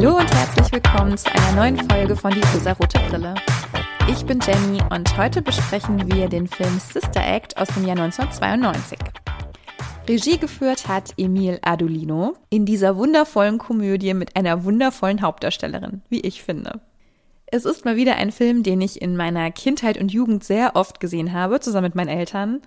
Hallo 0.00 0.16
und 0.16 0.32
herzlich 0.32 0.70
willkommen 0.70 1.18
zu 1.18 1.28
einer 1.34 1.56
neuen 1.56 1.90
Folge 1.90 2.14
von 2.14 2.30
Die 2.30 2.40
rosa-rote 2.54 3.00
Brille. 3.10 3.34
Ich 4.08 4.24
bin 4.24 4.38
Jenny 4.38 4.80
und 4.90 5.18
heute 5.18 5.42
besprechen 5.42 6.12
wir 6.12 6.28
den 6.28 6.46
Film 6.46 6.78
Sister 6.78 7.20
Act 7.20 7.56
aus 7.56 7.66
dem 7.66 7.84
Jahr 7.84 7.98
1992. 7.98 8.96
Regie 10.08 10.38
geführt 10.38 10.86
hat 10.86 11.14
Emil 11.16 11.58
Adolino 11.62 12.34
in 12.48 12.64
dieser 12.64 12.96
wundervollen 12.96 13.58
Komödie 13.58 14.14
mit 14.14 14.36
einer 14.36 14.62
wundervollen 14.62 15.20
Hauptdarstellerin, 15.20 16.02
wie 16.08 16.20
ich 16.20 16.44
finde. 16.44 16.80
Es 17.46 17.64
ist 17.64 17.84
mal 17.84 17.96
wieder 17.96 18.14
ein 18.14 18.30
Film, 18.30 18.62
den 18.62 18.80
ich 18.80 19.02
in 19.02 19.16
meiner 19.16 19.50
Kindheit 19.50 19.98
und 19.98 20.12
Jugend 20.12 20.44
sehr 20.44 20.76
oft 20.76 21.00
gesehen 21.00 21.32
habe, 21.32 21.58
zusammen 21.58 21.86
mit 21.86 21.96
meinen 21.96 22.16
Eltern. 22.16 22.62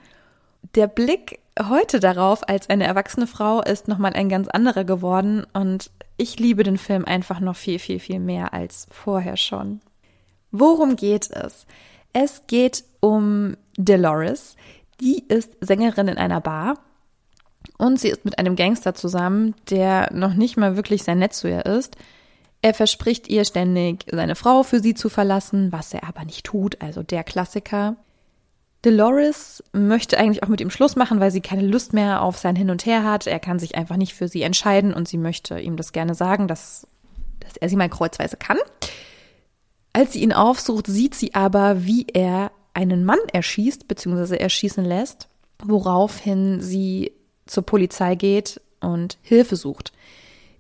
Der 0.75 0.87
Blick 0.87 1.39
heute 1.59 1.99
darauf 1.99 2.47
als 2.47 2.69
eine 2.69 2.85
erwachsene 2.85 3.27
Frau 3.27 3.61
ist 3.61 3.87
nochmal 3.87 4.13
ein 4.13 4.29
ganz 4.29 4.47
anderer 4.47 4.83
geworden 4.83 5.45
und 5.53 5.91
ich 6.17 6.39
liebe 6.39 6.63
den 6.63 6.77
Film 6.77 7.05
einfach 7.05 7.39
noch 7.39 7.55
viel, 7.55 7.79
viel, 7.79 7.99
viel 7.99 8.19
mehr 8.19 8.53
als 8.53 8.87
vorher 8.91 9.37
schon. 9.37 9.81
Worum 10.51 10.95
geht 10.95 11.29
es? 11.31 11.65
Es 12.13 12.43
geht 12.47 12.83
um 12.99 13.55
Dolores. 13.77 14.55
Die 14.99 15.25
ist 15.27 15.51
Sängerin 15.61 16.09
in 16.09 16.17
einer 16.17 16.41
Bar 16.41 16.75
und 17.77 17.99
sie 17.99 18.09
ist 18.09 18.25
mit 18.25 18.37
einem 18.37 18.55
Gangster 18.55 18.93
zusammen, 18.93 19.55
der 19.69 20.13
noch 20.13 20.33
nicht 20.33 20.57
mal 20.57 20.75
wirklich 20.75 21.03
sehr 21.03 21.15
nett 21.15 21.33
zu 21.33 21.49
ihr 21.49 21.65
ist. 21.65 21.95
Er 22.61 22.73
verspricht 22.73 23.27
ihr 23.27 23.43
ständig, 23.43 24.05
seine 24.11 24.35
Frau 24.35 24.61
für 24.63 24.79
sie 24.79 24.93
zu 24.93 25.09
verlassen, 25.09 25.71
was 25.71 25.93
er 25.93 26.03
aber 26.07 26.25
nicht 26.25 26.45
tut, 26.45 26.79
also 26.81 27.01
der 27.01 27.23
Klassiker. 27.23 27.95
Dolores 28.81 29.63
möchte 29.73 30.17
eigentlich 30.17 30.43
auch 30.43 30.47
mit 30.47 30.59
ihm 30.59 30.71
Schluss 30.71 30.95
machen, 30.95 31.19
weil 31.19 31.31
sie 31.31 31.41
keine 31.41 31.65
Lust 31.65 31.93
mehr 31.93 32.23
auf 32.23 32.37
sein 32.37 32.55
Hin 32.55 32.71
und 32.71 32.85
Her 32.85 33.03
hat. 33.03 33.27
Er 33.27 33.39
kann 33.39 33.59
sich 33.59 33.75
einfach 33.75 33.97
nicht 33.97 34.13
für 34.13 34.27
sie 34.27 34.41
entscheiden 34.41 34.93
und 34.93 35.07
sie 35.07 35.17
möchte 35.17 35.59
ihm 35.59 35.77
das 35.77 35.91
gerne 35.91 36.15
sagen, 36.15 36.47
dass, 36.47 36.87
dass 37.39 37.57
er 37.57 37.69
sie 37.69 37.75
mal 37.75 37.89
kreuzweise 37.89 38.37
kann. 38.37 38.57
Als 39.93 40.13
sie 40.13 40.21
ihn 40.21 40.33
aufsucht, 40.33 40.87
sieht 40.87 41.13
sie 41.13 41.35
aber, 41.35 41.85
wie 41.85 42.07
er 42.11 42.51
einen 42.73 43.05
Mann 43.05 43.19
erschießt, 43.31 43.87
beziehungsweise 43.87 44.39
erschießen 44.39 44.83
lässt, 44.83 45.27
woraufhin 45.63 46.61
sie 46.61 47.11
zur 47.45 47.63
Polizei 47.63 48.15
geht 48.15 48.61
und 48.79 49.17
Hilfe 49.21 49.57
sucht. 49.57 49.91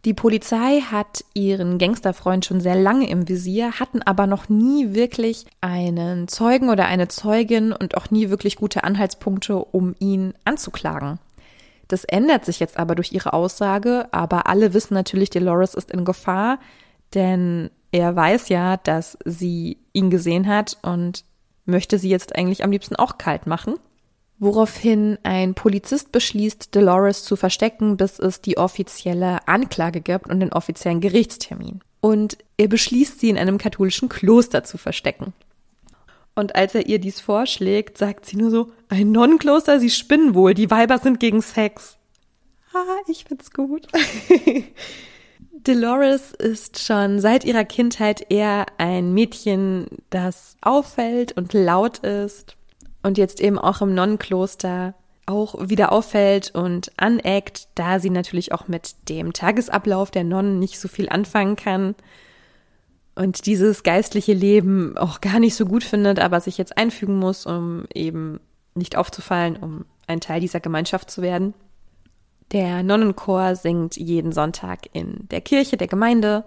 Die 0.03 0.15
Polizei 0.15 0.81
hat 0.81 1.23
ihren 1.35 1.77
Gangsterfreund 1.77 2.43
schon 2.43 2.59
sehr 2.59 2.75
lange 2.75 3.07
im 3.07 3.27
Visier, 3.27 3.79
hatten 3.79 4.01
aber 4.01 4.25
noch 4.25 4.49
nie 4.49 4.95
wirklich 4.95 5.45
einen 5.61 6.27
Zeugen 6.27 6.69
oder 6.69 6.85
eine 6.85 7.07
Zeugin 7.07 7.71
und 7.71 7.95
auch 7.95 8.09
nie 8.09 8.31
wirklich 8.31 8.55
gute 8.55 8.83
Anhaltspunkte, 8.83 9.57
um 9.57 9.95
ihn 9.99 10.33
anzuklagen. 10.43 11.19
Das 11.87 12.03
ändert 12.03 12.45
sich 12.45 12.59
jetzt 12.59 12.77
aber 12.77 12.95
durch 12.95 13.11
ihre 13.11 13.33
Aussage, 13.33 14.07
aber 14.11 14.47
alle 14.47 14.73
wissen 14.73 14.95
natürlich, 14.95 15.29
Dolores 15.29 15.75
ist 15.75 15.91
in 15.91 16.03
Gefahr, 16.03 16.57
denn 17.13 17.69
er 17.91 18.15
weiß 18.15 18.49
ja, 18.49 18.77
dass 18.77 19.19
sie 19.25 19.77
ihn 19.93 20.09
gesehen 20.09 20.47
hat 20.47 20.77
und 20.81 21.25
möchte 21.65 21.99
sie 21.99 22.09
jetzt 22.09 22.35
eigentlich 22.35 22.63
am 22.63 22.71
liebsten 22.71 22.95
auch 22.95 23.19
kalt 23.19 23.45
machen 23.45 23.75
woraufhin 24.41 25.19
ein 25.21 25.53
Polizist 25.53 26.11
beschließt, 26.11 26.75
Dolores 26.75 27.23
zu 27.23 27.35
verstecken, 27.35 27.95
bis 27.95 28.17
es 28.17 28.41
die 28.41 28.57
offizielle 28.57 29.47
Anklage 29.47 30.01
gibt 30.01 30.29
und 30.29 30.39
den 30.39 30.51
offiziellen 30.51 30.99
Gerichtstermin. 30.99 31.81
Und 32.01 32.39
er 32.57 32.67
beschließt, 32.67 33.19
sie 33.19 33.29
in 33.29 33.37
einem 33.37 33.59
katholischen 33.59 34.09
Kloster 34.09 34.63
zu 34.63 34.79
verstecken. 34.79 35.33
Und 36.33 36.55
als 36.55 36.73
er 36.73 36.87
ihr 36.87 36.97
dies 36.97 37.21
vorschlägt, 37.21 37.99
sagt 37.99 38.25
sie 38.25 38.35
nur 38.35 38.49
so, 38.49 38.71
ein 38.89 39.11
Nonnenkloster, 39.11 39.79
sie 39.79 39.91
spinnen 39.91 40.33
wohl, 40.33 40.55
die 40.55 40.71
Weiber 40.71 40.97
sind 40.97 41.19
gegen 41.19 41.43
Sex. 41.43 41.97
Ah, 42.73 42.97
ich 43.07 43.25
find's 43.25 43.51
gut. 43.51 43.87
Dolores 45.63 46.31
ist 46.31 46.79
schon 46.79 47.19
seit 47.19 47.45
ihrer 47.45 47.65
Kindheit 47.65 48.25
eher 48.31 48.65
ein 48.79 49.13
Mädchen, 49.13 49.85
das 50.09 50.57
auffällt 50.61 51.37
und 51.37 51.53
laut 51.53 51.99
ist 51.99 52.57
und 53.03 53.17
jetzt 53.17 53.41
eben 53.41 53.57
auch 53.57 53.81
im 53.81 53.93
Nonnenkloster 53.93 54.93
auch 55.25 55.55
wieder 55.69 55.91
auffällt 55.91 56.51
und 56.53 56.91
aneckt, 56.97 57.67
da 57.75 57.99
sie 57.99 58.09
natürlich 58.09 58.53
auch 58.53 58.67
mit 58.67 58.95
dem 59.09 59.33
Tagesablauf 59.33 60.11
der 60.11 60.23
Nonnen 60.23 60.59
nicht 60.59 60.79
so 60.79 60.87
viel 60.87 61.09
anfangen 61.09 61.55
kann 61.55 61.95
und 63.15 63.45
dieses 63.45 63.83
geistliche 63.83 64.33
Leben 64.33 64.97
auch 64.97 65.21
gar 65.21 65.39
nicht 65.39 65.55
so 65.55 65.65
gut 65.65 65.83
findet, 65.83 66.19
aber 66.19 66.39
sich 66.41 66.57
jetzt 66.57 66.77
einfügen 66.77 67.17
muss, 67.19 67.45
um 67.45 67.85
eben 67.93 68.39
nicht 68.73 68.97
aufzufallen, 68.97 69.57
um 69.57 69.85
ein 70.07 70.21
Teil 70.21 70.39
dieser 70.41 70.59
Gemeinschaft 70.59 71.11
zu 71.11 71.21
werden. 71.21 71.53
Der 72.51 72.83
Nonnenchor 72.83 73.55
singt 73.55 73.95
jeden 73.95 74.31
Sonntag 74.31 74.79
in 74.93 75.27
der 75.29 75.41
Kirche 75.41 75.77
der 75.77 75.87
Gemeinde 75.87 76.43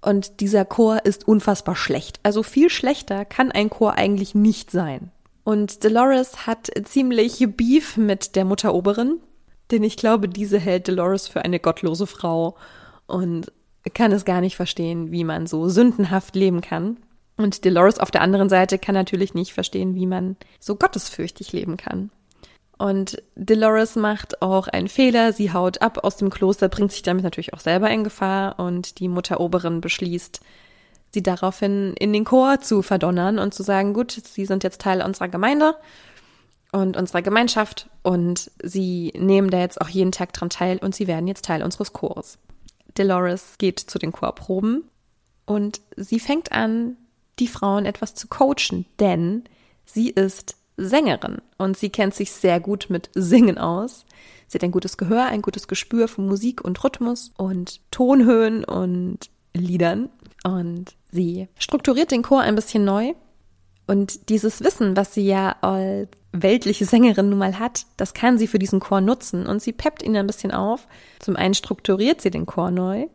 und 0.00 0.40
dieser 0.40 0.64
Chor 0.64 1.04
ist 1.04 1.28
unfassbar 1.28 1.76
schlecht. 1.76 2.18
Also 2.22 2.42
viel 2.42 2.70
schlechter 2.70 3.24
kann 3.24 3.52
ein 3.52 3.70
Chor 3.70 3.94
eigentlich 3.96 4.34
nicht 4.34 4.70
sein. 4.70 5.12
Und 5.44 5.84
Dolores 5.84 6.46
hat 6.46 6.70
ziemlich 6.84 7.44
Beef 7.56 7.96
mit 7.96 8.36
der 8.36 8.44
Mutteroberin, 8.44 9.20
denn 9.70 9.82
ich 9.82 9.96
glaube, 9.96 10.28
diese 10.28 10.58
hält 10.58 10.88
Dolores 10.88 11.28
für 11.28 11.42
eine 11.44 11.60
gottlose 11.60 12.06
Frau 12.06 12.56
und 13.06 13.52
kann 13.94 14.12
es 14.12 14.24
gar 14.24 14.40
nicht 14.40 14.56
verstehen, 14.56 15.10
wie 15.10 15.24
man 15.24 15.46
so 15.46 15.68
sündenhaft 15.68 16.36
leben 16.36 16.60
kann. 16.60 16.98
Und 17.36 17.64
Dolores 17.64 17.98
auf 17.98 18.10
der 18.10 18.20
anderen 18.20 18.50
Seite 18.50 18.78
kann 18.78 18.94
natürlich 18.94 19.32
nicht 19.32 19.54
verstehen, 19.54 19.94
wie 19.94 20.06
man 20.06 20.36
so 20.58 20.76
gottesfürchtig 20.76 21.52
leben 21.52 21.78
kann. 21.78 22.10
Und 22.76 23.22
Dolores 23.36 23.96
macht 23.96 24.42
auch 24.42 24.68
einen 24.68 24.88
Fehler. 24.88 25.32
Sie 25.32 25.52
haut 25.52 25.80
ab 25.82 26.02
aus 26.02 26.16
dem 26.16 26.30
Kloster, 26.30 26.68
bringt 26.68 26.92
sich 26.92 27.02
damit 27.02 27.24
natürlich 27.24 27.54
auch 27.54 27.60
selber 27.60 27.90
in 27.90 28.04
Gefahr 28.04 28.58
und 28.58 28.98
die 29.00 29.08
Mutteroberin 29.08 29.80
beschließt, 29.80 30.40
sie 31.12 31.22
daraufhin 31.22 31.94
in 31.98 32.12
den 32.12 32.24
Chor 32.24 32.60
zu 32.60 32.82
verdonnern 32.82 33.38
und 33.38 33.54
zu 33.54 33.62
sagen, 33.62 33.94
gut, 33.94 34.12
sie 34.12 34.46
sind 34.46 34.64
jetzt 34.64 34.80
Teil 34.80 35.02
unserer 35.02 35.28
Gemeinde 35.28 35.74
und 36.72 36.96
unserer 36.96 37.22
Gemeinschaft 37.22 37.88
und 38.02 38.50
sie 38.62 39.12
nehmen 39.16 39.50
da 39.50 39.58
jetzt 39.58 39.80
auch 39.80 39.88
jeden 39.88 40.12
Tag 40.12 40.32
dran 40.32 40.50
teil 40.50 40.78
und 40.78 40.94
sie 40.94 41.06
werden 41.06 41.26
jetzt 41.26 41.44
Teil 41.44 41.62
unseres 41.62 41.92
Chores. 41.92 42.38
Dolores 42.94 43.56
geht 43.58 43.80
zu 43.80 43.98
den 43.98 44.12
Chorproben 44.12 44.84
und 45.46 45.80
sie 45.96 46.20
fängt 46.20 46.52
an, 46.52 46.96
die 47.38 47.48
Frauen 47.48 47.86
etwas 47.86 48.14
zu 48.14 48.28
coachen, 48.28 48.86
denn 49.00 49.44
sie 49.84 50.10
ist 50.10 50.56
Sängerin 50.76 51.38
und 51.58 51.76
sie 51.76 51.90
kennt 51.90 52.14
sich 52.14 52.32
sehr 52.32 52.60
gut 52.60 52.86
mit 52.88 53.10
Singen 53.14 53.58
aus. 53.58 54.04
Sie 54.46 54.56
hat 54.56 54.64
ein 54.64 54.72
gutes 54.72 54.96
Gehör, 54.96 55.26
ein 55.26 55.42
gutes 55.42 55.68
Gespür 55.68 56.08
für 56.08 56.22
Musik 56.22 56.62
und 56.62 56.82
Rhythmus 56.82 57.32
und 57.36 57.80
Tonhöhen 57.90 58.64
und 58.64 59.30
Liedern 59.54 60.08
und 60.44 60.94
sie 61.10 61.48
strukturiert 61.58 62.10
den 62.10 62.22
Chor 62.22 62.40
ein 62.40 62.54
bisschen 62.54 62.84
neu. 62.84 63.14
Und 63.86 64.28
dieses 64.28 64.62
Wissen, 64.62 64.96
was 64.96 65.14
sie 65.14 65.26
ja 65.26 65.56
als 65.62 66.08
weltliche 66.32 66.84
Sängerin 66.84 67.28
nun 67.28 67.38
mal 67.38 67.58
hat, 67.58 67.86
das 67.96 68.14
kann 68.14 68.38
sie 68.38 68.46
für 68.46 68.58
diesen 68.58 68.80
Chor 68.80 69.00
nutzen. 69.00 69.46
Und 69.46 69.60
sie 69.60 69.72
peppt 69.72 70.02
ihn 70.02 70.16
ein 70.16 70.26
bisschen 70.26 70.52
auf. 70.52 70.86
Zum 71.18 71.36
einen 71.36 71.54
strukturiert 71.54 72.20
sie 72.20 72.30
den 72.30 72.46
Chor 72.46 72.70
neu 72.70 73.06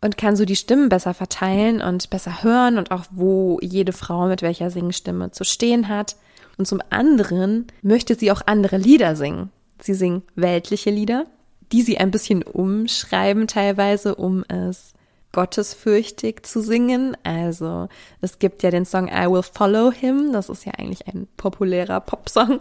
und 0.00 0.18
kann 0.18 0.36
so 0.36 0.44
die 0.44 0.56
Stimmen 0.56 0.88
besser 0.88 1.14
verteilen 1.14 1.80
und 1.80 2.10
besser 2.10 2.42
hören 2.42 2.78
und 2.78 2.90
auch 2.90 3.04
wo 3.10 3.58
jede 3.62 3.92
Frau 3.92 4.26
mit 4.26 4.42
welcher 4.42 4.70
Singstimme 4.70 5.30
zu 5.30 5.44
stehen 5.44 5.88
hat. 5.88 6.16
Und 6.58 6.66
zum 6.66 6.80
anderen 6.90 7.66
möchte 7.82 8.14
sie 8.14 8.32
auch 8.32 8.42
andere 8.46 8.76
Lieder 8.76 9.16
singen. 9.16 9.50
Sie 9.80 9.94
singt 9.94 10.24
weltliche 10.34 10.90
Lieder, 10.90 11.26
die 11.72 11.82
sie 11.82 11.98
ein 11.98 12.10
bisschen 12.10 12.42
umschreiben 12.42 13.46
teilweise, 13.46 14.14
um 14.14 14.44
es 14.48 14.94
gottesfürchtig 15.32 16.42
zu 16.44 16.60
singen. 16.62 17.16
Also 17.24 17.88
es 18.20 18.38
gibt 18.38 18.62
ja 18.62 18.70
den 18.70 18.84
Song 18.84 19.08
I 19.08 19.26
Will 19.28 19.42
Follow 19.42 19.90
Him, 19.90 20.32
das 20.32 20.48
ist 20.48 20.64
ja 20.64 20.72
eigentlich 20.78 21.06
ein 21.08 21.26
populärer 21.36 22.00
Popsong. 22.00 22.60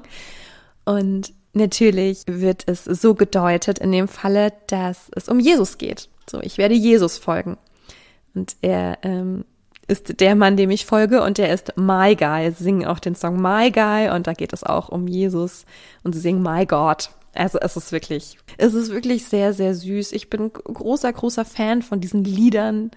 Und 0.85 1.33
natürlich 1.53 2.23
wird 2.27 2.63
es 2.67 2.85
so 2.85 3.13
gedeutet 3.13 3.79
in 3.79 3.91
dem 3.91 4.07
Falle, 4.07 4.53
dass 4.67 5.11
es 5.15 5.27
um 5.27 5.39
Jesus 5.39 5.77
geht. 5.77 6.09
So, 6.29 6.39
ich 6.41 6.57
werde 6.57 6.75
Jesus 6.75 7.17
folgen. 7.17 7.57
Und 8.33 8.55
er 8.61 8.97
ähm, 9.03 9.43
ist 9.87 10.21
der 10.21 10.35
Mann, 10.35 10.55
dem 10.55 10.69
ich 10.71 10.85
folge 10.85 11.21
und 11.21 11.37
der 11.37 11.53
ist 11.53 11.73
My 11.75 12.15
Guy. 12.15 12.51
Sie 12.51 12.63
singen 12.63 12.85
auch 12.85 12.99
den 12.99 13.15
Song 13.15 13.41
My 13.41 13.69
Guy 13.71 14.09
und 14.09 14.27
da 14.27 14.33
geht 14.33 14.53
es 14.53 14.63
auch 14.63 14.89
um 14.89 15.07
Jesus 15.07 15.65
und 16.03 16.13
sie 16.13 16.21
singen 16.21 16.41
My 16.41 16.65
God. 16.65 17.09
Also 17.33 17.59
es 17.59 17.77
ist 17.77 17.91
wirklich, 17.91 18.37
es 18.57 18.73
ist 18.73 18.91
wirklich 18.91 19.25
sehr, 19.25 19.53
sehr 19.53 19.73
süß. 19.73 20.11
Ich 20.11 20.29
bin 20.29 20.51
großer, 20.51 21.11
großer 21.11 21.45
Fan 21.45 21.81
von 21.81 22.01
diesen 22.01 22.23
Liedern. 22.23 22.91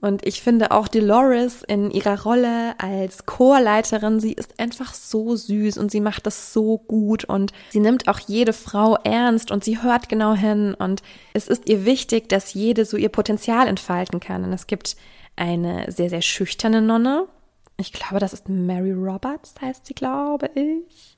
Und 0.00 0.26
ich 0.26 0.42
finde 0.42 0.72
auch 0.72 0.88
Dolores 0.88 1.62
in 1.62 1.92
ihrer 1.92 2.22
Rolle 2.22 2.74
als 2.78 3.24
Chorleiterin, 3.24 4.18
sie 4.18 4.32
ist 4.32 4.58
einfach 4.58 4.94
so 4.94 5.36
süß 5.36 5.78
und 5.78 5.92
sie 5.92 6.00
macht 6.00 6.26
das 6.26 6.52
so 6.52 6.76
gut 6.76 7.24
und 7.24 7.52
sie 7.70 7.78
nimmt 7.78 8.08
auch 8.08 8.18
jede 8.18 8.52
Frau 8.52 8.96
ernst 9.04 9.52
und 9.52 9.62
sie 9.62 9.80
hört 9.80 10.08
genau 10.08 10.34
hin 10.34 10.74
und 10.74 11.02
es 11.34 11.46
ist 11.46 11.68
ihr 11.68 11.84
wichtig, 11.84 12.28
dass 12.28 12.52
jede 12.52 12.84
so 12.84 12.96
ihr 12.96 13.10
Potenzial 13.10 13.68
entfalten 13.68 14.18
kann. 14.18 14.42
Und 14.42 14.52
es 14.52 14.66
gibt 14.66 14.96
eine 15.36 15.90
sehr, 15.92 16.10
sehr 16.10 16.22
schüchterne 16.22 16.82
Nonne. 16.82 17.28
Ich 17.76 17.92
glaube, 17.92 18.18
das 18.18 18.32
ist 18.32 18.48
Mary 18.48 18.92
Roberts, 18.92 19.54
heißt 19.60 19.86
sie, 19.86 19.94
glaube 19.94 20.50
ich 20.56 21.16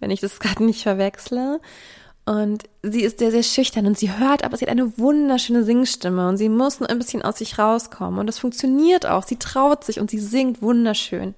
wenn 0.00 0.10
ich 0.10 0.20
das 0.20 0.40
gerade 0.40 0.64
nicht 0.64 0.82
verwechsle. 0.82 1.60
Und 2.26 2.64
sie 2.82 3.02
ist 3.02 3.18
sehr, 3.18 3.30
sehr 3.30 3.42
schüchtern 3.42 3.86
und 3.86 3.98
sie 3.98 4.16
hört, 4.16 4.44
aber 4.44 4.56
sie 4.56 4.64
hat 4.64 4.70
eine 4.70 4.98
wunderschöne 4.98 5.64
Singstimme 5.64 6.28
und 6.28 6.36
sie 6.36 6.48
muss 6.48 6.78
nur 6.78 6.88
ein 6.88 6.98
bisschen 6.98 7.22
aus 7.22 7.38
sich 7.38 7.58
rauskommen. 7.58 8.20
Und 8.20 8.26
das 8.26 8.38
funktioniert 8.38 9.06
auch. 9.06 9.24
Sie 9.24 9.36
traut 9.36 9.84
sich 9.84 9.98
und 9.98 10.10
sie 10.10 10.20
singt 10.20 10.62
wunderschön. 10.62 11.34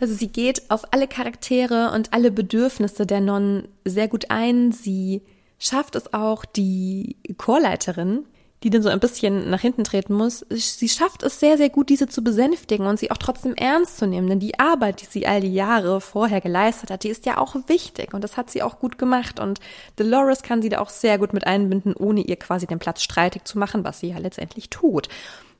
Also 0.00 0.12
sie 0.14 0.28
geht 0.28 0.70
auf 0.70 0.92
alle 0.92 1.08
Charaktere 1.08 1.92
und 1.94 2.12
alle 2.12 2.30
Bedürfnisse 2.30 3.06
der 3.06 3.20
Nonnen 3.20 3.68
sehr 3.84 4.08
gut 4.08 4.30
ein. 4.30 4.72
Sie 4.72 5.22
schafft 5.58 5.94
es 5.94 6.12
auch, 6.12 6.44
die 6.44 7.16
Chorleiterin, 7.38 8.26
die 8.64 8.70
dann 8.70 8.82
so 8.82 8.88
ein 8.88 8.98
bisschen 8.98 9.50
nach 9.50 9.60
hinten 9.60 9.84
treten 9.84 10.14
muss, 10.14 10.44
sie 10.48 10.88
schafft 10.88 11.22
es 11.22 11.38
sehr, 11.38 11.58
sehr 11.58 11.68
gut, 11.68 11.90
diese 11.90 12.08
zu 12.08 12.24
besänftigen 12.24 12.86
und 12.86 12.98
sie 12.98 13.10
auch 13.10 13.18
trotzdem 13.18 13.54
ernst 13.54 13.98
zu 13.98 14.06
nehmen. 14.06 14.26
Denn 14.26 14.40
die 14.40 14.58
Arbeit, 14.58 15.02
die 15.02 15.06
sie 15.06 15.26
all 15.26 15.42
die 15.42 15.52
Jahre 15.52 16.00
vorher 16.00 16.40
geleistet 16.40 16.90
hat, 16.90 17.04
die 17.04 17.10
ist 17.10 17.26
ja 17.26 17.36
auch 17.36 17.54
wichtig 17.66 18.14
und 18.14 18.24
das 18.24 18.38
hat 18.38 18.50
sie 18.50 18.62
auch 18.62 18.78
gut 18.78 18.96
gemacht. 18.96 19.38
Und 19.38 19.60
Dolores 19.96 20.42
kann 20.42 20.62
sie 20.62 20.70
da 20.70 20.78
auch 20.78 20.88
sehr 20.88 21.18
gut 21.18 21.34
mit 21.34 21.46
einbinden, 21.46 21.94
ohne 21.94 22.22
ihr 22.22 22.36
quasi 22.36 22.66
den 22.66 22.78
Platz 22.78 23.02
streitig 23.02 23.44
zu 23.44 23.58
machen, 23.58 23.84
was 23.84 24.00
sie 24.00 24.08
ja 24.08 24.18
letztendlich 24.18 24.70
tut. 24.70 25.08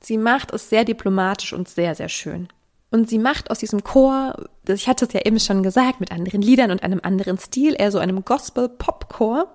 Sie 0.01 0.17
macht 0.17 0.51
es 0.51 0.69
sehr 0.69 0.83
diplomatisch 0.83 1.53
und 1.53 1.69
sehr, 1.69 1.93
sehr 1.93 2.09
schön. 2.09 2.47
Und 2.89 3.07
sie 3.07 3.19
macht 3.19 3.51
aus 3.51 3.59
diesem 3.59 3.83
Chor, 3.83 4.35
ich 4.67 4.87
hatte 4.87 5.05
es 5.05 5.13
ja 5.13 5.21
eben 5.25 5.39
schon 5.39 5.61
gesagt, 5.61 5.99
mit 5.99 6.11
anderen 6.11 6.41
Liedern 6.41 6.71
und 6.71 6.81
einem 6.81 7.01
anderen 7.03 7.37
Stil, 7.37 7.75
eher 7.77 7.91
so 7.91 7.99
einem 7.99 8.25
Gospel-Pop-Chor. 8.25 9.47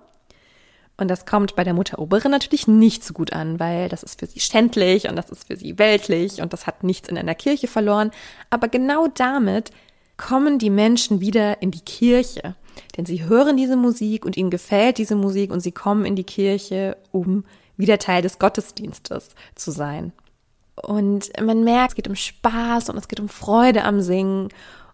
Und 0.97 1.07
das 1.07 1.25
kommt 1.25 1.55
bei 1.55 1.63
der 1.63 1.73
Mutter 1.73 1.99
Oberin 1.99 2.31
natürlich 2.31 2.67
nicht 2.67 3.03
so 3.03 3.13
gut 3.13 3.33
an, 3.33 3.59
weil 3.59 3.89
das 3.89 4.03
ist 4.03 4.19
für 4.19 4.27
sie 4.27 4.39
schändlich 4.39 5.09
und 5.09 5.15
das 5.15 5.31
ist 5.31 5.47
für 5.47 5.55
sie 5.55 5.79
weltlich 5.79 6.41
und 6.41 6.53
das 6.53 6.67
hat 6.67 6.83
nichts 6.83 7.09
in 7.09 7.17
einer 7.17 7.33
Kirche 7.33 7.67
verloren. 7.67 8.11
Aber 8.49 8.67
genau 8.67 9.07
damit 9.07 9.71
kommen 10.17 10.59
die 10.59 10.69
Menschen 10.69 11.19
wieder 11.19 11.61
in 11.61 11.71
die 11.71 11.81
Kirche. 11.81 12.55
Denn 12.95 13.05
sie 13.05 13.25
hören 13.25 13.57
diese 13.57 13.75
Musik 13.75 14.25
und 14.25 14.37
ihnen 14.37 14.51
gefällt 14.51 14.97
diese 14.97 15.15
Musik 15.15 15.51
und 15.51 15.61
sie 15.61 15.71
kommen 15.71 16.05
in 16.05 16.15
die 16.15 16.23
Kirche, 16.23 16.97
um 17.11 17.43
wieder 17.77 17.97
Teil 17.97 18.21
des 18.21 18.37
Gottesdienstes 18.37 19.29
zu 19.55 19.71
sein. 19.71 20.13
Und 20.75 21.31
man 21.41 21.63
merkt, 21.63 21.91
es 21.91 21.95
geht 21.95 22.07
um 22.07 22.15
Spaß 22.15 22.89
und 22.89 22.97
es 22.97 23.07
geht 23.07 23.19
um 23.19 23.29
Freude 23.29 23.83
am 23.83 24.01
Singen. 24.01 24.49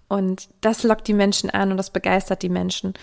Und 0.08 0.50
das 0.62 0.84
lockt 0.84 1.08
die 1.08 1.14
Menschen 1.14 1.50
an 1.50 1.72
und 1.72 1.78
das 1.78 1.92
begeistert 1.92 2.42
die 2.42 2.50
Menschen. 2.50 2.94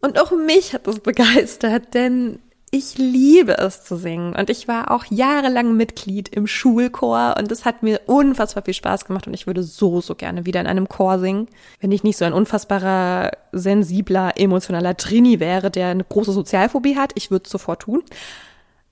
Und 0.00 0.20
auch 0.20 0.30
mich 0.32 0.74
hat 0.74 0.86
das 0.86 1.00
begeistert, 1.00 1.94
denn 1.94 2.40
ich 2.70 2.98
liebe 2.98 3.56
es 3.56 3.82
zu 3.82 3.96
singen 3.96 4.36
und 4.36 4.50
ich 4.50 4.68
war 4.68 4.90
auch 4.90 5.06
jahrelang 5.08 5.76
Mitglied 5.76 6.28
im 6.28 6.46
Schulchor 6.46 7.36
und 7.38 7.50
es 7.50 7.64
hat 7.64 7.82
mir 7.82 8.02
unfassbar 8.06 8.62
viel 8.62 8.74
Spaß 8.74 9.06
gemacht 9.06 9.26
und 9.26 9.32
ich 9.32 9.46
würde 9.46 9.62
so, 9.62 10.02
so 10.02 10.14
gerne 10.14 10.44
wieder 10.44 10.60
in 10.60 10.66
einem 10.66 10.86
Chor 10.86 11.18
singen. 11.18 11.48
Wenn 11.80 11.92
ich 11.92 12.04
nicht 12.04 12.18
so 12.18 12.26
ein 12.26 12.34
unfassbarer, 12.34 13.30
sensibler, 13.52 14.34
emotionaler 14.36 14.98
Trini 14.98 15.40
wäre, 15.40 15.70
der 15.70 15.88
eine 15.88 16.04
große 16.04 16.32
Sozialphobie 16.32 16.96
hat, 16.96 17.12
ich 17.14 17.30
würde 17.30 17.44
es 17.46 17.50
sofort 17.50 17.82
tun. 17.82 18.02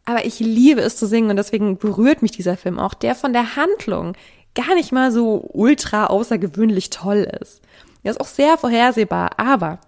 Aber 0.06 0.24
ich 0.24 0.40
liebe 0.40 0.80
es 0.80 0.96
zu 0.96 1.06
singen 1.06 1.30
und 1.30 1.36
deswegen 1.36 1.76
berührt 1.76 2.22
mich 2.22 2.30
dieser 2.30 2.56
Film 2.56 2.78
auch, 2.78 2.94
der 2.94 3.14
von 3.14 3.34
der 3.34 3.56
Handlung 3.56 4.14
gar 4.54 4.74
nicht 4.74 4.92
mal 4.92 5.12
so 5.12 5.50
ultra 5.52 6.06
außergewöhnlich 6.06 6.88
toll 6.88 7.28
ist. 7.42 7.60
Er 8.02 8.12
ist 8.12 8.20
auch 8.20 8.26
sehr 8.26 8.56
vorhersehbar, 8.56 9.32
aber 9.38 9.80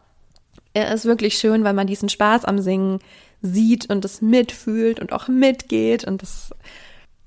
er 0.79 0.95
ist 0.95 1.05
wirklich 1.05 1.39
schön, 1.39 1.65
weil 1.65 1.75
man 1.75 1.87
diesen 1.87 2.09
Spaß 2.09 2.45
am 2.45 2.59
Singen 2.59 3.01
sieht 3.43 3.91
und 3.91 4.05
es 4.05 4.21
mitfühlt 4.21 5.01
und 5.01 5.13
auch 5.13 5.29
mitgeht 5.29 6.05
und 6.05 6.23
das, 6.23 6.51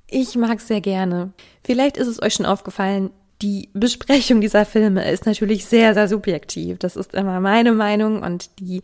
ich 0.08 0.36
mag 0.36 0.60
es 0.60 0.68
sehr 0.68 0.82
gerne. 0.82 1.34
Vielleicht 1.64 1.98
ist 1.98 2.08
es 2.08 2.22
euch 2.22 2.34
schon 2.34 2.46
aufgefallen, 2.46 3.12
die 3.42 3.70
Besprechung 3.74 4.40
dieser 4.40 4.66
Filme 4.66 5.10
ist 5.10 5.26
natürlich 5.26 5.66
sehr, 5.66 5.94
sehr 5.94 6.08
subjektiv. 6.08 6.78
Das 6.78 6.96
ist 6.96 7.14
immer 7.14 7.40
meine 7.40 7.72
Meinung 7.72 8.22
und 8.22 8.50
die 8.60 8.82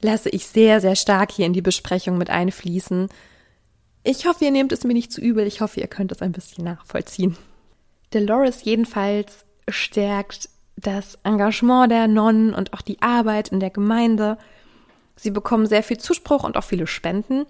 lasse 0.00 0.30
ich 0.30 0.46
sehr, 0.46 0.80
sehr 0.80 0.96
stark 0.96 1.32
hier 1.32 1.46
in 1.46 1.52
die 1.52 1.60
Besprechung 1.60 2.16
mit 2.16 2.30
einfließen. 2.30 3.08
Ich 4.02 4.26
hoffe, 4.26 4.46
ihr 4.46 4.50
nehmt 4.50 4.72
es 4.72 4.84
mir 4.84 4.94
nicht 4.94 5.12
zu 5.12 5.20
übel. 5.20 5.46
Ich 5.46 5.60
hoffe, 5.60 5.80
ihr 5.80 5.86
könnt 5.86 6.12
es 6.12 6.22
ein 6.22 6.32
bisschen 6.32 6.64
nachvollziehen. 6.64 7.36
Dolores 8.10 8.64
jedenfalls 8.64 9.44
stärkt 9.68 10.48
das 10.80 11.18
Engagement 11.24 11.90
der 11.90 12.08
Nonnen 12.08 12.54
und 12.54 12.72
auch 12.72 12.82
die 12.82 13.00
Arbeit 13.02 13.48
in 13.48 13.60
der 13.60 13.70
Gemeinde. 13.70 14.38
Sie 15.16 15.30
bekommen 15.30 15.66
sehr 15.66 15.82
viel 15.82 15.98
Zuspruch 15.98 16.44
und 16.44 16.56
auch 16.56 16.64
viele 16.64 16.86
Spenden. 16.86 17.46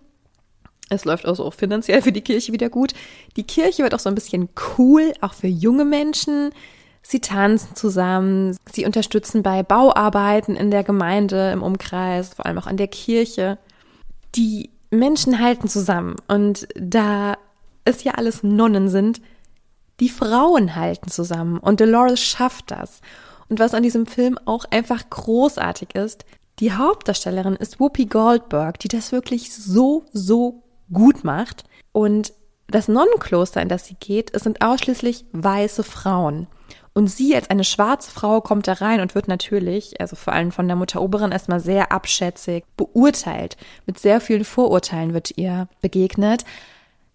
Es 0.89 1.05
läuft 1.05 1.27
also 1.27 1.45
auch 1.45 1.55
finanziell 1.55 2.03
für 2.03 2.13
die 2.13 2.21
Kirche 2.21 2.53
wieder 2.53 2.69
gut. 2.69 2.95
Die 3.37 3.45
Kirche 3.45 3.85
wird 3.85 3.95
auch 3.95 4.01
so 4.01 4.09
ein 4.09 4.15
bisschen 4.17 4.49
cool, 4.77 5.13
auch 5.21 5.35
für 5.35 5.47
junge 5.47 5.85
Menschen. 5.85 6.51
Sie 7.03 7.21
tanzen 7.21 7.77
zusammen, 7.77 8.57
sie 8.71 8.85
unterstützen 8.85 9.43
bei 9.43 9.63
Bauarbeiten 9.63 10.57
in 10.57 10.71
der 10.71 10.85
Gemeinde, 10.85 11.53
im 11.53 11.63
Umkreis, 11.63 12.35
vor 12.35 12.45
allem 12.45 12.59
auch 12.59 12.67
an 12.67 12.77
der 12.77 12.89
Kirche. 12.89 13.59
Die 14.35 14.71
Menschen 14.91 15.39
halten 15.39 15.69
zusammen 15.69 16.17
und 16.29 16.69
da 16.75 17.39
es 17.85 18.05
ja 18.05 18.13
alles 18.13 18.43
Nonnen 18.43 18.89
sind, 18.89 19.23
die 20.01 20.09
Frauen 20.09 20.77
halten 20.77 21.11
zusammen 21.11 21.59
und 21.59 21.81
Dolores 21.81 22.21
schafft 22.21 22.71
das. 22.71 23.01
Und 23.49 23.59
was 23.59 23.75
an 23.75 23.83
diesem 23.83 24.07
Film 24.07 24.39
auch 24.45 24.65
einfach 24.71 25.09
großartig 25.11 25.95
ist, 25.95 26.25
die 26.59 26.73
Hauptdarstellerin 26.73 27.57
ist 27.57 27.81
Whoopi 27.81 28.07
Goldberg, 28.07 28.79
die 28.79 28.89
das 28.89 29.13
wirklich 29.13 29.55
so, 29.55 30.05
so 30.13 30.63
gut 30.93 31.25
macht. 31.25 31.65
Und 31.93 32.33
das 32.69 32.87
Nonnenkloster, 32.87 33.61
in 33.61 33.69
das 33.69 33.87
sie 33.87 33.97
geht, 33.99 34.35
es 34.35 34.43
sind 34.43 34.63
ausschließlich 34.63 35.25
weiße 35.33 35.83
Frauen. 35.83 36.47
Und 36.93 37.09
sie 37.09 37.35
als 37.35 37.51
eine 37.51 37.65
schwarze 37.65 38.11
Frau 38.11 38.41
kommt 38.41 38.69
da 38.69 38.75
rein 38.75 39.01
und 39.01 39.15
wird 39.15 39.29
natürlich, 39.29 40.01
also 40.01 40.17
vor 40.17 40.33
allem 40.33 40.53
von 40.53 40.67
der 40.67 40.77
Mutter 40.77 41.01
Oberin, 41.01 41.33
erstmal 41.33 41.61
sehr 41.61 41.93
abschätzig 41.93 42.65
beurteilt. 42.77 43.57
Mit 43.87 43.99
sehr 43.99 44.21
vielen 44.21 44.45
Vorurteilen 44.45 45.15
wird 45.15 45.37
ihr 45.39 45.69
begegnet. 45.81 46.45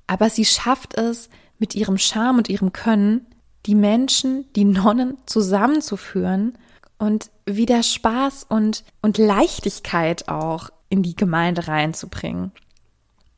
Aber 0.08 0.30
sie 0.30 0.46
schafft 0.46 0.96
es, 0.96 1.30
mit 1.60 1.76
ihrem 1.76 1.98
Charme 1.98 2.40
und 2.40 2.50
ihrem 2.50 2.74
Können 2.74 3.26
die 3.66 3.76
Menschen, 3.76 4.46
die 4.56 4.66
Nonnen 4.66 5.18
zusammenzuführen 5.26 6.58
und 6.98 7.30
wieder 7.46 7.84
Spaß 7.84 8.46
und, 8.50 8.84
und 9.02 9.18
Leichtigkeit 9.18 10.30
auch 10.30 10.70
in 10.90 11.04
die 11.04 11.16
Gemeinde 11.16 11.68
reinzubringen. 11.68 12.52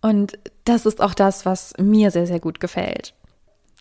Und 0.01 0.37
das 0.65 0.85
ist 0.85 1.01
auch 1.01 1.13
das, 1.13 1.45
was 1.45 1.73
mir 1.79 2.11
sehr, 2.11 2.27
sehr 2.27 2.39
gut 2.39 2.59
gefällt. 2.59 3.13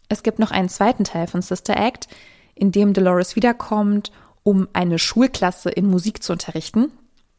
Es 0.09 0.23
gibt 0.23 0.39
noch 0.39 0.51
einen 0.51 0.69
zweiten 0.69 1.05
Teil 1.05 1.27
von 1.27 1.43
Sister 1.43 1.77
Act, 1.77 2.09
in 2.55 2.73
dem 2.73 2.95
Dolores 2.95 3.37
wiederkommt, 3.37 4.13
um 4.43 4.69
eine 4.73 4.99
Schulklasse 4.99 5.71
in 5.71 5.87
Musik 5.87 6.23
zu 6.23 6.33
unterrichten. 6.33 6.91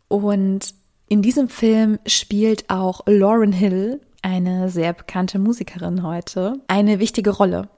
Und 0.09 0.75
in 1.07 1.21
diesem 1.21 1.49
Film 1.49 1.99
spielt 2.05 2.69
auch 2.69 3.01
Lauren 3.07 3.53
Hill, 3.53 4.01
eine 4.21 4.69
sehr 4.69 4.93
bekannte 4.93 5.39
Musikerin 5.39 6.03
heute, 6.03 6.53
eine 6.67 6.99
wichtige 6.99 7.31
Rolle. 7.31 7.69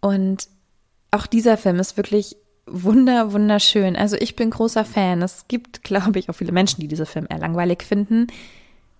Und 0.00 0.48
auch 1.10 1.26
dieser 1.26 1.56
Film 1.56 1.78
ist 1.78 1.96
wirklich 1.96 2.36
wunder, 2.66 3.32
wunderschön. 3.32 3.96
Also 3.96 4.16
ich 4.16 4.36
bin 4.36 4.50
großer 4.50 4.84
Fan. 4.84 5.22
Es 5.22 5.46
gibt, 5.48 5.82
glaube 5.82 6.18
ich, 6.18 6.28
auch 6.28 6.34
viele 6.34 6.52
Menschen, 6.52 6.80
die 6.80 6.88
diese 6.88 7.06
Film 7.06 7.26
eher 7.28 7.38
langweilig 7.38 7.82
finden. 7.82 8.26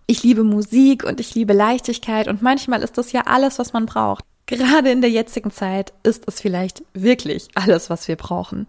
Ich 0.07 0.23
liebe 0.23 0.45
Musik 0.45 1.05
und 1.05 1.19
ich 1.21 1.35
liebe 1.35 1.53
Leichtigkeit 1.53 2.29
und 2.29 2.43
manchmal 2.43 2.83
ist 2.83 2.97
das 2.97 3.11
ja 3.13 3.23
alles, 3.27 3.59
was 3.59 3.73
man 3.73 3.87
braucht. 3.87 4.25
Gerade 4.47 4.93
in 4.93 5.01
der 5.01 5.11
jetzigen 5.11 5.51
Zeit 5.51 5.93
ist 6.05 6.23
es 6.29 6.41
vielleicht 6.41 6.85
wirklich 6.95 7.49
alles, 7.55 7.91
was 7.91 8.07
wir 8.07 8.15
brauchen. 8.15 8.67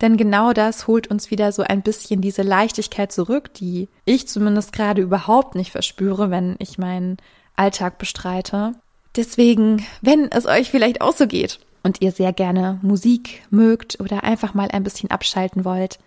Denn 0.00 0.16
genau 0.16 0.52
das 0.52 0.88
holt 0.88 1.06
uns 1.06 1.30
wieder 1.30 1.52
so 1.52 1.62
ein 1.62 1.82
bisschen 1.82 2.20
diese 2.20 2.42
Leichtigkeit 2.42 3.12
zurück, 3.12 3.54
die 3.54 3.88
ich 4.04 4.26
zumindest 4.26 4.72
gerade 4.72 5.00
überhaupt 5.00 5.54
nicht 5.54 5.70
verspüre, 5.70 6.28
wenn 6.30 6.56
ich 6.58 6.76
meinen 6.76 7.18
Alltag 7.56 7.98
bestreite. 7.98 8.74
Deswegen, 9.16 9.84
wenn 10.00 10.30
es 10.30 10.46
euch 10.46 10.70
vielleicht 10.70 11.00
auch 11.00 11.14
so 11.14 11.26
geht 11.26 11.60
und 11.82 12.00
ihr 12.00 12.12
sehr 12.12 12.32
gerne 12.32 12.78
Musik 12.82 13.42
mögt 13.50 14.00
oder 14.00 14.24
einfach 14.24 14.54
mal 14.54 14.70
ein 14.70 14.84
bisschen 14.84 15.10
abschalten 15.10 15.64
wollt, 15.64 15.98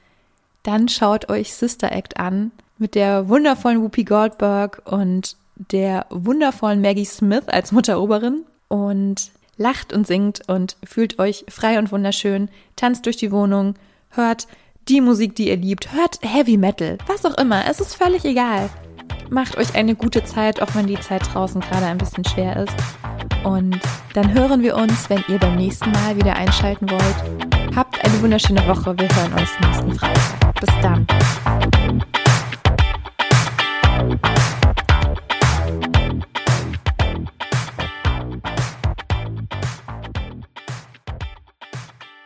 dann 0.64 0.90
schaut 0.90 1.30
euch 1.30 1.54
Sister 1.54 1.92
Act 1.92 2.18
an 2.18 2.52
mit 2.78 2.96
der 2.96 3.30
wundervollen 3.30 3.82
Whoopi 3.82 4.04
Goldberg 4.04 4.82
und 4.86 5.38
der 5.56 6.08
wundervollen 6.10 6.82
Maggie 6.82 7.06
Smith 7.06 7.48
als 7.48 7.72
Mutteroberin 7.72 8.44
und 8.68 9.32
lacht 9.58 9.94
und 9.94 10.06
singt 10.06 10.42
und 10.50 10.76
fühlt 10.84 11.20
euch 11.20 11.46
frei 11.48 11.80
und 11.80 11.92
wunderschön, 11.92 12.50
tanzt 12.76 13.06
durch 13.06 13.18
die 13.18 13.32
Wohnung, 13.32 13.76
hört 14.10 14.48
die 14.90 15.02
Musik, 15.02 15.36
die 15.36 15.48
ihr 15.48 15.58
liebt, 15.58 15.94
hört 15.94 16.20
Heavy 16.22 16.58
Metal, 16.58 16.98
was 17.08 17.26
auch 17.26 17.38
immer, 17.38 17.64
es 17.70 17.80
ist 17.80 17.96
völlig 17.96 18.26
egal. 18.26 18.70
Macht 19.30 19.58
euch 19.58 19.76
eine 19.76 19.96
gute 19.96 20.24
Zeit, 20.24 20.62
auch 20.62 20.74
wenn 20.76 20.88
die 20.88 21.00
Zeit 21.00 21.22
draußen 21.34 21.62
gerade 21.62 21.86
ein 21.86 21.98
bisschen 21.98 22.26
schwer 22.26 22.56
ist. 22.58 22.76
Und 23.44 23.80
dann 24.14 24.34
hören 24.34 24.62
wir 24.62 24.76
uns, 24.76 25.10
wenn 25.10 25.24
ihr 25.28 25.40
beim 25.40 25.56
nächsten 25.56 25.92
Mal 25.92 26.16
wieder 26.16 26.36
einschalten 26.36 26.90
wollt. 26.90 27.76
Habt 27.76 28.04
eine 28.04 28.22
wunderschöne 28.22 28.66
Woche. 28.68 28.98
Wir 28.98 29.10
hören 29.10 29.34
uns 29.34 29.50
nächsten 29.62 29.94
Freitag. 29.94 30.60
Bis 30.60 30.70
dann. 30.82 31.06